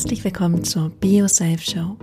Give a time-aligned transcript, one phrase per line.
[0.00, 1.98] Herzlich willkommen zur Bio Self Show.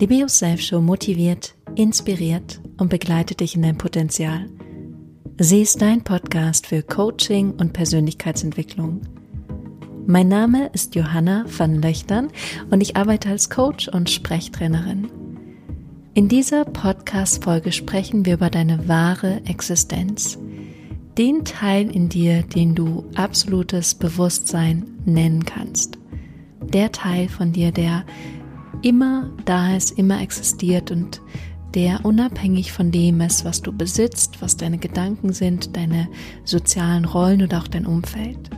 [0.00, 4.46] Die Bio Self Show motiviert, inspiriert und begleitet dich in dein Potenzial.
[5.38, 9.02] Sie ist dein Podcast für Coaching und Persönlichkeitsentwicklung.
[10.08, 12.30] Mein Name ist Johanna van Löchtern
[12.70, 15.08] und ich arbeite als Coach und Sprechtrainerin.
[16.14, 20.40] In dieser Podcast-Folge sprechen wir über deine wahre Existenz.
[21.16, 25.97] Den Teil in dir, den du absolutes Bewusstsein nennen kannst
[26.68, 28.04] der Teil von dir, der
[28.82, 31.20] immer da ist, immer existiert und
[31.74, 36.08] der unabhängig von dem ist, was du besitzt, was deine Gedanken sind, deine
[36.44, 38.50] sozialen Rollen oder auch dein Umfeld.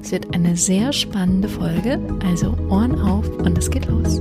[0.00, 4.20] Es wird eine sehr spannende Folge, also Ohren auf und es geht los.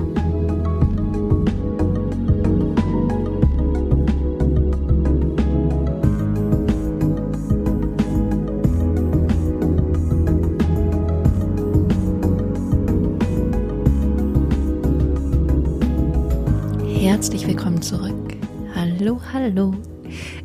[17.21, 18.35] Herzlich willkommen zurück.
[18.73, 19.75] Hallo, hallo.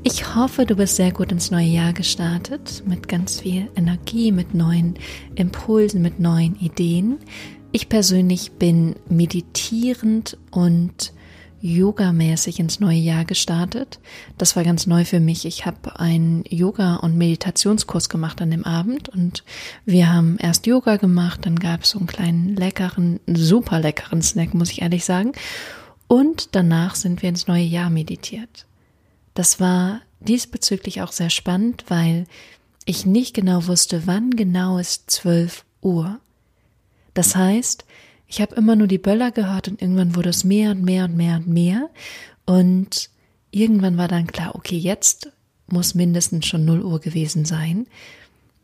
[0.03, 4.53] Ich hoffe, du bist sehr gut ins neue Jahr gestartet, mit ganz viel Energie, mit
[4.53, 4.99] neuen
[5.37, 7.17] Impulsen, mit neuen Ideen.
[7.73, 11.15] Ich persönlich bin meditierend und
[11.63, 13.99] yogamäßig ins neue Jahr gestartet.
[14.37, 15.47] Das war ganz neu für mich.
[15.47, 19.45] Ich habe einen Yoga- und Meditationskurs gemacht an dem Abend und
[19.87, 24.53] wir haben erst Yoga gemacht, dann gab es so einen kleinen leckeren, super leckeren Snack,
[24.53, 25.33] muss ich ehrlich sagen.
[26.09, 28.67] Und danach sind wir ins neue Jahr meditiert.
[29.35, 32.27] Das war diesbezüglich auch sehr spannend, weil
[32.85, 36.19] ich nicht genau wusste, wann genau ist 12 Uhr.
[37.15, 37.85] Das heißt,
[38.29, 41.17] ich habe immer nur die Böller gehört und irgendwann wurde es mehr und mehr und
[41.17, 41.91] mehr und mehr.
[42.45, 43.11] Und
[43.51, 45.33] irgendwann war dann klar, okay, jetzt
[45.67, 47.87] muss mindestens schon 0 Uhr gewesen sein.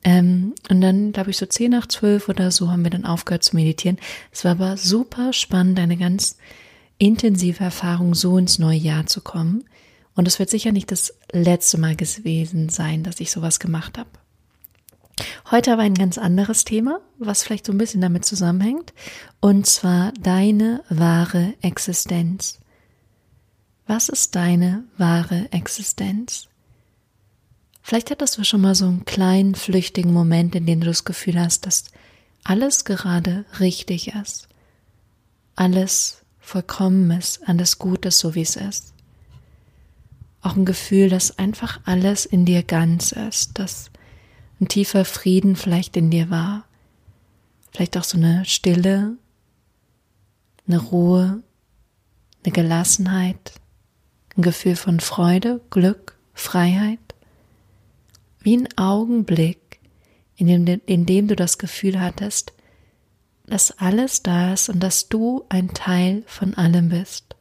[0.04, 3.44] Ähm, und dann, glaube ich, so 10 nach 12 oder so haben wir dann aufgehört
[3.44, 3.98] zu meditieren.
[4.32, 6.36] Es war aber super spannend, eine ganz
[7.02, 9.64] intensive Erfahrung, so ins neue Jahr zu kommen.
[10.14, 14.10] Und es wird sicher nicht das letzte Mal gewesen sein, dass ich sowas gemacht habe.
[15.50, 18.94] Heute aber ein ganz anderes Thema, was vielleicht so ein bisschen damit zusammenhängt,
[19.40, 22.60] und zwar deine wahre Existenz.
[23.88, 26.46] Was ist deine wahre Existenz?
[27.82, 31.40] Vielleicht hattest du schon mal so einen kleinen, flüchtigen Moment, in dem du das Gefühl
[31.40, 31.84] hast, dass
[32.44, 34.48] alles gerade richtig ist.
[35.56, 38.92] Alles Vollkommenes, an das Gutes, so wie es ist.
[40.42, 43.90] Auch ein Gefühl, dass einfach alles in dir ganz ist, dass
[44.60, 46.64] ein tiefer Frieden vielleicht in dir war.
[47.70, 49.16] Vielleicht auch so eine Stille,
[50.66, 51.42] eine Ruhe,
[52.44, 53.52] eine Gelassenheit,
[54.36, 56.98] ein Gefühl von Freude, Glück, Freiheit.
[58.40, 59.80] Wie ein Augenblick,
[60.36, 62.52] in dem, in dem du das Gefühl hattest,
[63.52, 67.36] dass alles da ist und dass du ein Teil von allem bist.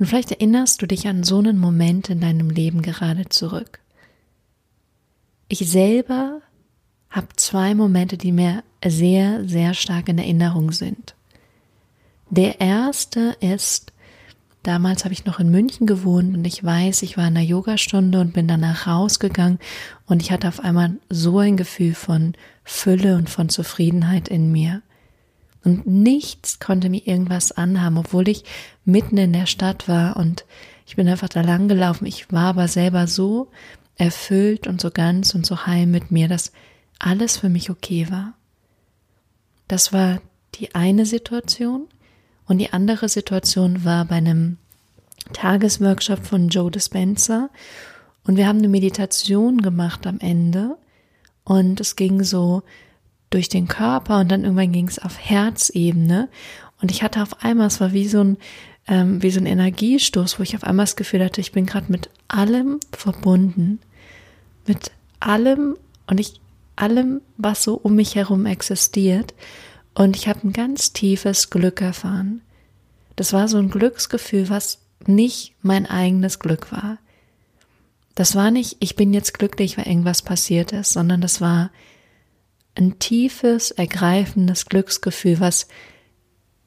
[0.00, 3.78] Und vielleicht erinnerst du dich an so einen Moment in deinem Leben gerade zurück.
[5.46, 6.40] Ich selber
[7.08, 11.14] habe zwei Momente, die mir sehr, sehr stark in Erinnerung sind.
[12.28, 13.92] Der erste ist,
[14.64, 18.20] damals habe ich noch in München gewohnt und ich weiß, ich war in einer Yogastunde
[18.20, 19.60] und bin danach rausgegangen
[20.06, 22.34] und ich hatte auf einmal so ein Gefühl von
[22.64, 24.82] Fülle und von Zufriedenheit in mir.
[25.66, 28.44] Und nichts konnte mir irgendwas anhaben, obwohl ich
[28.84, 30.44] mitten in der Stadt war und
[30.86, 32.06] ich bin einfach da lang gelaufen.
[32.06, 33.48] Ich war aber selber so
[33.96, 36.52] erfüllt und so ganz und so heil mit mir, dass
[37.00, 38.34] alles für mich okay war.
[39.66, 40.20] Das war
[40.54, 41.88] die eine Situation.
[42.46, 44.58] Und die andere Situation war bei einem
[45.32, 47.50] Tagesworkshop von Joe Dispenza.
[48.22, 50.76] Und wir haben eine Meditation gemacht am Ende.
[51.42, 52.62] Und es ging so
[53.36, 56.28] durch den Körper und dann irgendwann ging es auf Herzebene
[56.80, 58.38] und ich hatte auf einmal, es war wie so ein
[58.88, 61.90] ähm, wie so ein Energiestoß, wo ich auf einmal das Gefühl hatte, ich bin gerade
[61.90, 63.80] mit allem verbunden,
[64.66, 64.90] mit
[65.20, 66.40] allem und ich
[66.76, 69.34] allem, was so um mich herum existiert
[69.94, 72.42] und ich habe ein ganz tiefes Glück erfahren.
[73.16, 76.98] Das war so ein Glücksgefühl, was nicht mein eigenes Glück war.
[78.14, 81.70] Das war nicht, ich bin jetzt glücklich, weil irgendwas passiert ist, sondern das war,
[82.76, 85.68] ein tiefes, ergreifendes Glücksgefühl, was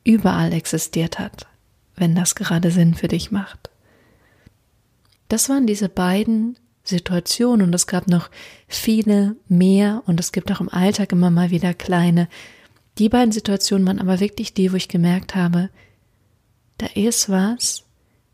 [0.03, 1.47] überall existiert hat,
[1.95, 3.69] wenn das gerade Sinn für dich macht.
[5.27, 8.29] Das waren diese beiden Situationen und es gab noch
[8.67, 12.27] viele mehr und es gibt auch im Alltag immer mal wieder kleine.
[12.97, 15.69] Die beiden Situationen waren aber wirklich die, wo ich gemerkt habe,
[16.79, 17.83] da ist was,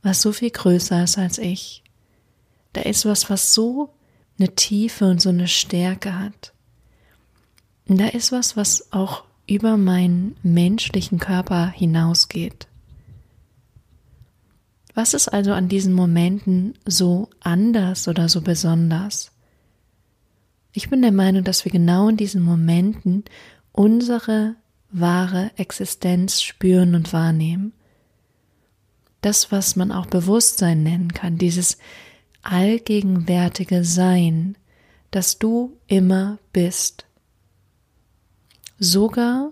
[0.02, 1.84] was so viel größer ist als ich.
[2.74, 3.94] Da ist was, was so
[4.40, 6.54] eine Tiefe und so eine Stärke hat.
[7.88, 12.68] Da ist was, was auch über meinen menschlichen Körper hinausgeht.
[14.96, 19.32] Was ist also an diesen Momenten so anders oder so besonders?
[20.72, 23.24] Ich bin der Meinung, dass wir genau in diesen Momenten
[23.72, 24.56] unsere
[24.90, 27.74] wahre Existenz spüren und wahrnehmen.
[29.22, 31.78] Das, was man auch Bewusstsein nennen kann, dieses
[32.42, 34.58] allgegenwärtige Sein,
[35.12, 37.06] das du immer bist.
[38.78, 39.52] Sogar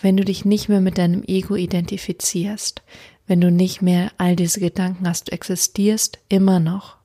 [0.00, 2.82] wenn du dich nicht mehr mit deinem Ego identifizierst,
[3.26, 6.96] wenn du nicht mehr all diese Gedanken hast, du existierst immer noch.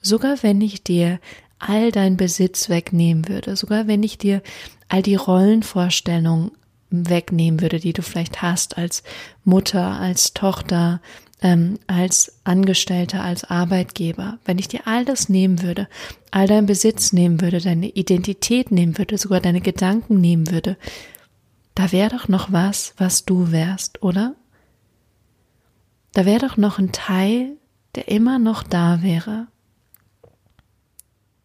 [0.00, 1.20] Sogar wenn ich dir
[1.58, 4.42] all dein Besitz wegnehmen würde, sogar wenn ich dir
[4.88, 6.50] all die Rollenvorstellungen
[6.90, 9.02] wegnehmen würde, die du vielleicht hast als
[9.44, 11.00] Mutter, als Tochter,
[11.42, 15.88] ähm, als Angestellter, als Arbeitgeber, wenn ich dir all das nehmen würde,
[16.30, 20.76] all dein Besitz nehmen würde, deine Identität nehmen würde, sogar deine Gedanken nehmen würde,
[21.74, 24.36] da wäre doch noch was, was du wärst, oder?
[26.12, 27.56] Da wäre doch noch ein Teil,
[27.94, 29.48] der immer noch da wäre.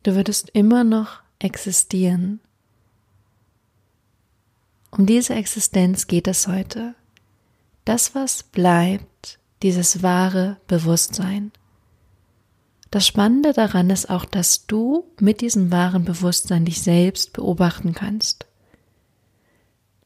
[0.04, 2.40] Du würdest immer noch existieren.
[4.92, 6.96] Um diese Existenz geht es heute.
[7.86, 9.06] Das, was bleibt,
[9.64, 11.52] dieses wahre Bewusstsein.
[12.92, 18.46] Das Spannende daran ist auch, dass du mit diesem wahren Bewusstsein dich selbst beobachten kannst.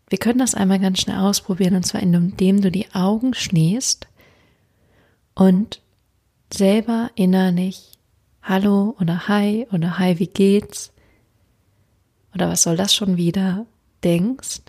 [0.10, 4.08] Wir können das einmal ganz schnell ausprobieren, und zwar indem du die Augen schließt
[5.36, 5.82] und
[6.52, 7.92] selber innerlich
[8.42, 10.92] Hallo oder Hi oder Hi, wie geht's?
[12.34, 13.68] Oder was soll das schon wieder?
[14.04, 14.62] denkst,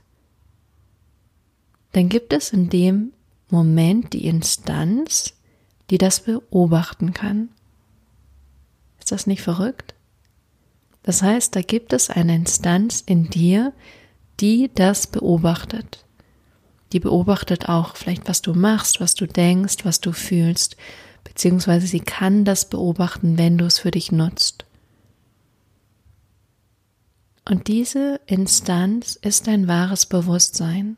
[1.92, 3.12] dann gibt es in dem
[3.52, 5.34] Moment die Instanz,
[5.90, 7.50] die das beobachten kann.
[8.98, 9.94] Ist das nicht verrückt?
[11.02, 13.74] Das heißt, da gibt es eine Instanz in dir,
[14.40, 16.04] die das beobachtet.
[16.92, 20.76] Die beobachtet auch vielleicht, was du machst, was du denkst, was du fühlst,
[21.22, 24.64] beziehungsweise sie kann das beobachten, wenn du es für dich nutzt.
[27.44, 30.96] Und diese Instanz ist dein wahres Bewusstsein.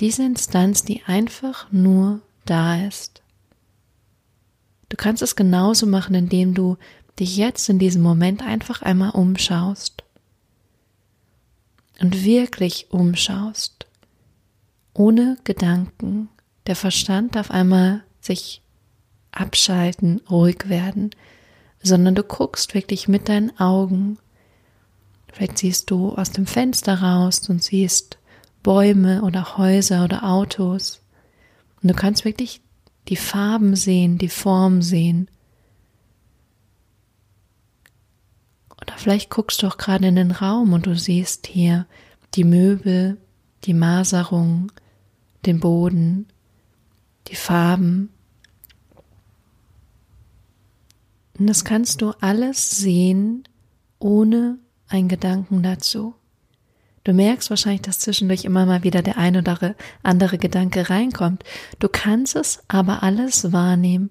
[0.00, 3.22] Diese Instanz, die einfach nur da ist.
[4.88, 6.76] Du kannst es genauso machen, indem du
[7.18, 10.04] dich jetzt in diesem Moment einfach einmal umschaust
[12.00, 13.86] und wirklich umschaust,
[14.92, 16.28] ohne Gedanken.
[16.66, 18.62] Der Verstand darf einmal sich
[19.32, 21.10] abschalten, ruhig werden,
[21.82, 24.18] sondern du guckst wirklich mit deinen Augen.
[25.32, 28.18] Vielleicht siehst du aus dem Fenster raus und siehst
[28.66, 31.00] Bäume oder Häuser oder Autos.
[31.80, 32.62] Und du kannst wirklich
[33.06, 35.30] die Farben sehen, die Form sehen.
[38.82, 41.86] Oder vielleicht guckst du auch gerade in den Raum und du siehst hier
[42.34, 43.18] die Möbel,
[43.62, 44.72] die Maserung,
[45.46, 46.26] den Boden,
[47.28, 48.10] die Farben.
[51.38, 53.44] Und das kannst du alles sehen,
[54.00, 54.58] ohne
[54.88, 56.16] einen Gedanken dazu.
[57.06, 61.44] Du merkst wahrscheinlich, dass zwischendurch immer mal wieder der ein oder andere Gedanke reinkommt.
[61.78, 64.10] Du kannst es aber alles wahrnehmen,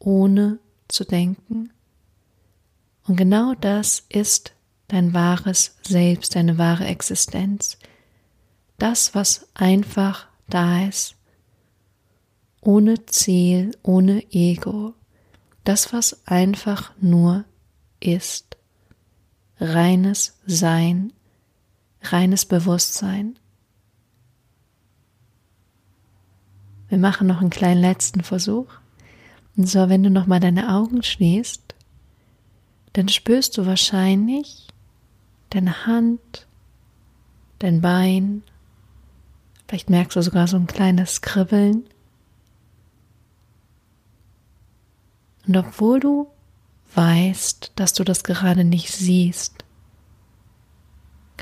[0.00, 0.58] ohne
[0.88, 1.70] zu denken.
[3.06, 4.54] Und genau das ist
[4.88, 7.78] dein wahres Selbst, deine wahre Existenz.
[8.76, 11.14] Das, was einfach da ist,
[12.60, 14.94] ohne Ziel, ohne Ego.
[15.62, 17.44] Das, was einfach nur
[18.00, 18.56] ist.
[19.60, 21.12] Reines Sein,
[22.02, 23.38] reines Bewusstsein.
[26.88, 28.66] Wir machen noch einen kleinen letzten Versuch.
[29.56, 31.72] Und zwar, wenn du nochmal deine Augen schließt
[32.92, 34.68] dann spürst du wahrscheinlich
[35.50, 36.46] deine Hand,
[37.58, 38.42] dein Bein,
[39.66, 41.84] vielleicht merkst du sogar so ein kleines Kribbeln.
[45.46, 46.30] Und obwohl du
[46.94, 49.64] weißt, dass du das gerade nicht siehst,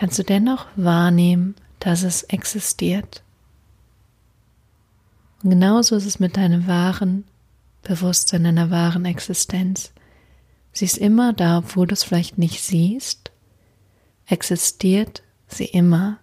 [0.01, 3.23] kannst du dennoch wahrnehmen, dass es existiert.
[5.43, 7.25] Und genauso ist es mit deinem wahren
[7.83, 9.93] Bewusstsein, deiner wahren Existenz.
[10.73, 13.31] Sie ist immer da, obwohl du es vielleicht nicht siehst,
[14.25, 16.19] existiert sie immer.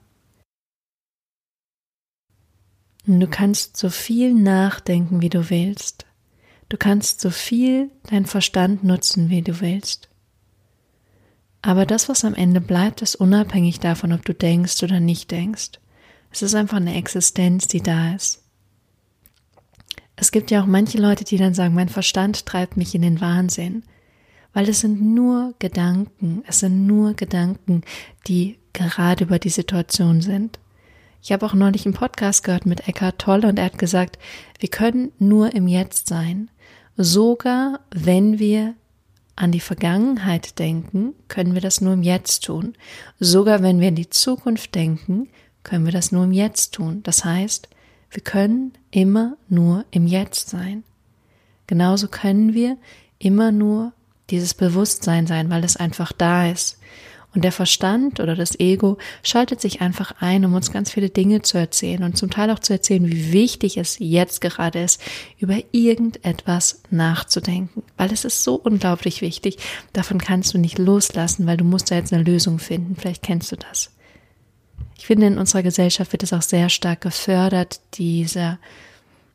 [3.05, 6.07] Und du kannst so viel nachdenken, wie du willst.
[6.69, 10.09] Du kannst so viel dein Verstand nutzen, wie du willst.
[11.61, 15.71] Aber das, was am Ende bleibt, ist unabhängig davon, ob du denkst oder nicht denkst.
[16.31, 18.43] Es ist einfach eine Existenz, die da ist.
[20.15, 23.21] Es gibt ja auch manche Leute, die dann sagen, mein Verstand treibt mich in den
[23.21, 23.83] Wahnsinn
[24.57, 27.83] weil es sind nur Gedanken, es sind nur Gedanken,
[28.25, 30.57] die gerade über die Situation sind.
[31.21, 34.17] Ich habe auch neulich einen Podcast gehört mit Eckhart Tolle und er hat gesagt,
[34.57, 36.49] wir können nur im Jetzt sein.
[36.95, 38.73] Sogar wenn wir
[39.37, 42.73] an die Vergangenheit denken, können wir das nur im Jetzt tun.
[43.19, 45.29] Sogar wenn wir in die Zukunft denken,
[45.63, 47.01] können wir das nur im Jetzt tun.
[47.03, 47.69] Das heißt,
[48.09, 50.83] wir können immer nur im Jetzt sein.
[51.67, 52.77] Genauso können wir
[53.19, 53.93] immer nur
[54.31, 56.79] dieses Bewusstsein sein, weil es einfach da ist.
[57.37, 61.43] Und der Verstand oder das Ego schaltet sich einfach ein, um uns ganz viele Dinge
[61.43, 64.99] zu erzählen und zum Teil auch zu erzählen, wie wichtig es jetzt gerade ist,
[65.37, 67.83] über irgendetwas nachzudenken.
[67.95, 69.57] Weil es ist so unglaublich wichtig.
[69.93, 72.95] Davon kannst du nicht loslassen, weil du musst da jetzt eine Lösung finden.
[72.95, 73.91] Vielleicht kennst du das.
[74.97, 78.57] Ich finde, in unserer Gesellschaft wird es auch sehr stark gefördert, dieser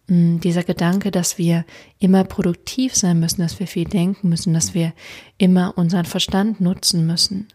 [0.09, 1.65] mm, dieser Gedanke, dass wir
[2.01, 4.93] immer produktiv sein müssen, dass wir viel denken müssen, dass wir
[5.39, 7.47] immer unseren Verstand nutzen müssen.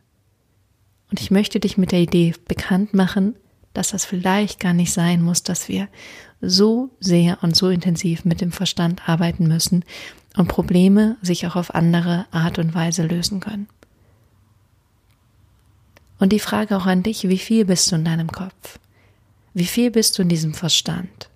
[1.10, 3.36] Und ich möchte dich mit der Idee bekannt machen,
[3.74, 5.88] dass das vielleicht gar nicht sein muss, dass wir
[6.42, 9.86] so sehr und so intensiv mit dem Verstand arbeiten müssen
[10.36, 13.68] und Probleme sich auch auf andere Art und Weise lösen können.
[16.20, 18.80] Und die Frage auch an dich, wie viel bist du in deinem Kopf?
[19.54, 21.30] Wie viel bist du in diesem Verstand?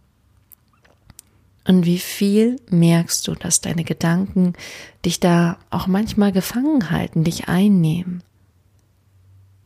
[1.67, 4.53] Und wie viel merkst du, dass deine Gedanken
[5.05, 8.23] dich da auch manchmal gefangen halten, dich einnehmen?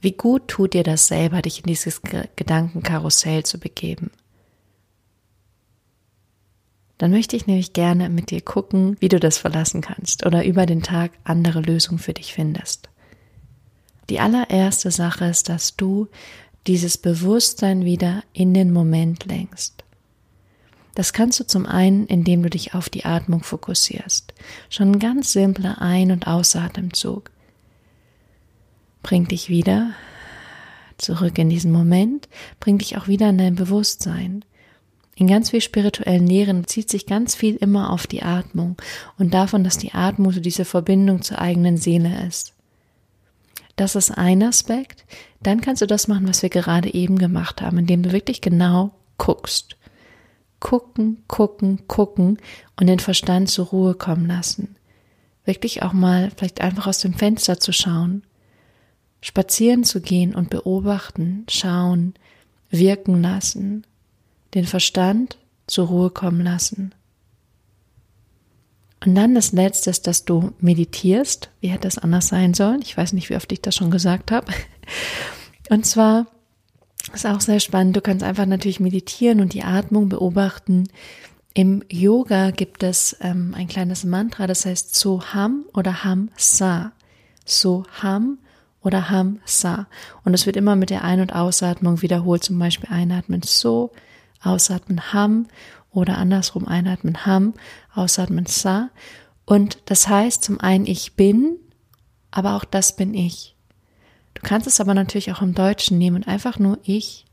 [0.05, 1.99] Wie gut tut dir das selber, dich in dieses
[2.35, 4.11] Gedankenkarussell zu begeben?
[6.99, 10.67] Dann möchte ich nämlich gerne mit dir gucken, wie du das verlassen kannst oder über
[10.67, 12.87] den Tag andere Lösungen für dich findest.
[14.11, 16.07] Die allererste Sache ist, dass du
[16.67, 19.85] dieses Bewusstsein wieder in den Moment lenkst.
[20.93, 24.35] Das kannst du zum einen, indem du dich auf die Atmung fokussierst.
[24.69, 27.31] Schon ein ganz simpler Ein- und Ausatemzug
[29.05, 29.91] bringt dich wieder
[30.97, 32.27] zurück in diesen Moment,
[32.59, 34.43] bringt dich auch wieder in dein Bewusstsein.
[35.15, 38.77] In ganz viel spirituellen Lehren zieht sich ganz viel immer auf die Atmung
[39.19, 42.53] und davon, dass die Atmung so diese Verbindung zur eigenen Seele ist.
[43.75, 45.05] Das ist ein Aspekt.
[45.39, 48.89] Dann kannst du das machen, was wir gerade eben gemacht haben, indem du wirklich genau
[49.19, 49.77] guckst.
[50.59, 52.39] Gucken, gucken, gucken
[52.75, 54.77] und den Verstand zur Ruhe kommen lassen.
[55.43, 58.23] Wirklich auch mal vielleicht einfach aus dem Fenster zu schauen
[59.25, 62.13] spazieren zu gehen und beobachten, schauen,
[62.69, 63.83] wirken lassen,
[64.53, 66.93] den Verstand zur Ruhe kommen lassen.
[69.03, 71.49] Und dann das Letzte ist, dass du meditierst.
[71.59, 72.83] Wie hätte das anders sein sollen?
[72.83, 74.51] Ich weiß nicht, wie oft ich das schon gesagt habe.
[75.71, 76.27] Und zwar
[77.11, 77.95] ist auch sehr spannend.
[77.95, 80.87] Du kannst einfach natürlich meditieren und die Atmung beobachten.
[81.55, 86.91] Im Yoga gibt es ähm, ein kleines Mantra, das heißt Soham oder Ham Sa.
[87.43, 88.37] Soham
[88.85, 89.87] oder Ham Sa.
[90.23, 93.91] Und es wird immer mit der Ein- und Ausatmung wiederholt, zum Beispiel einatmen So,
[94.41, 95.47] ausatmen Ham
[95.91, 97.53] oder andersrum einatmen Ham,
[97.93, 98.91] ausatmen Sa.
[99.45, 101.57] Und das heißt zum einen ich bin,
[102.31, 103.55] aber auch das bin ich.
[104.35, 107.25] Du kannst es aber natürlich auch im Deutschen nehmen und einfach nur ich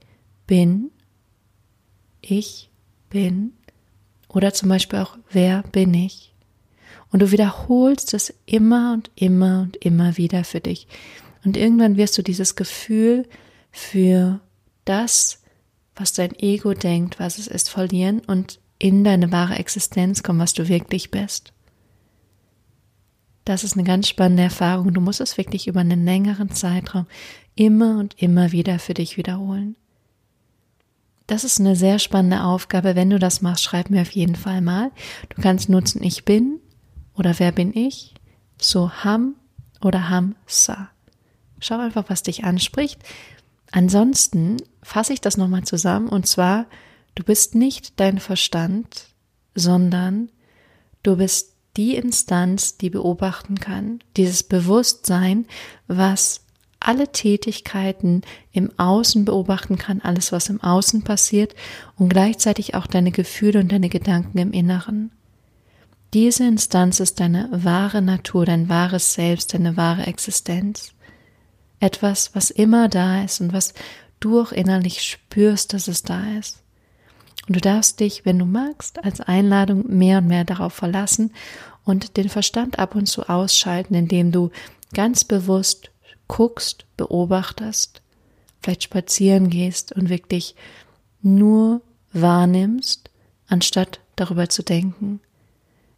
[0.47, 0.91] bin,
[2.21, 2.71] ich
[3.11, 3.53] bin
[4.29, 6.33] oder zum Beispiel auch wer bin ich.
[7.11, 10.87] Und du wiederholst es immer und immer und immer wieder für dich.
[11.45, 13.29] Und irgendwann wirst du dieses Gefühl
[13.71, 14.41] für
[14.85, 15.43] das,
[15.95, 20.55] was dein Ego denkt, was es ist, verlieren und in deine wahre Existenz kommen, was
[20.55, 21.53] du wirklich bist.
[23.45, 24.95] Das ist eine ganz spannende Erfahrung.
[24.95, 27.07] Du musst es wirklich über einen längeren Zeitraum
[27.55, 29.77] immer und immer wieder für dich wiederholen.
[31.27, 32.95] Das ist eine sehr spannende Aufgabe.
[32.95, 34.91] Wenn du das machst, schreib mir auf jeden Fall mal.
[35.29, 36.61] Du kannst nutzen ich bin
[37.15, 38.15] oder wer bin ich,
[38.59, 39.35] so ham
[39.81, 40.92] oder ham sa.
[41.63, 43.01] Schau einfach, was dich anspricht.
[43.71, 46.67] Ansonsten fasse ich das nochmal zusammen und zwar,
[47.15, 49.07] du bist nicht dein Verstand,
[49.55, 50.29] sondern
[51.05, 55.47] du bist die Instanz, die beobachten kann, dieses Bewusstsein,
[55.87, 56.41] was
[56.81, 61.55] alle Tätigkeiten im Außen beobachten kann, alles, was im Außen passiert
[61.97, 65.13] und gleichzeitig auch deine Gefühle und deine Gedanken im Inneren.
[66.13, 70.93] Diese Instanz ist deine wahre Natur, dein wahres Selbst, deine wahre Existenz
[71.83, 73.75] etwas, was immer da ist und was
[74.21, 76.63] du auch innerlich spürst, dass es da ist.
[77.49, 81.33] Und du darfst dich, wenn du magst, als Einladung mehr und mehr darauf verlassen
[81.85, 84.51] und den Verstand ab und zu ausschalten, indem du
[84.95, 85.91] ganz bewusst
[86.29, 88.01] guckst, beobachtest,
[88.61, 90.55] vielleicht spazieren gehst und wirklich
[91.21, 93.11] nur wahrnimmst,
[93.49, 95.21] anstatt darüber zu denken.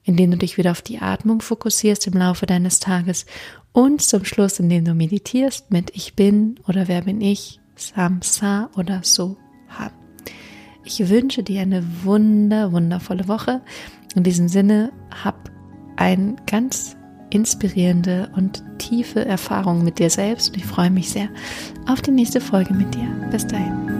[0.04, 3.26] Indem du dich wieder auf die Atmung fokussierst im Laufe deines Tages
[3.72, 9.00] und zum Schluss, indem du meditierst mit Ich bin oder Wer bin ich, Samsa oder
[9.02, 9.36] So
[9.68, 9.94] haben.
[10.84, 13.62] Ich wünsche dir eine wunder, wundervolle Woche.
[14.14, 14.92] In diesem Sinne,
[15.24, 15.50] hab
[15.96, 16.96] ein ganz
[17.30, 20.50] inspirierende und tiefe Erfahrung mit dir selbst.
[20.50, 21.28] Und ich freue mich sehr
[21.88, 23.28] auf die nächste Folge mit dir.
[23.30, 23.93] Bis dahin.